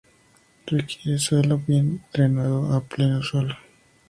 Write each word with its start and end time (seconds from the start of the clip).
Requiere 0.65 1.19
suelo 1.19 1.59
bien 1.59 2.01
drenado 2.11 2.73
a 2.73 2.81
pleno 2.81 3.21
sol. 3.21 3.55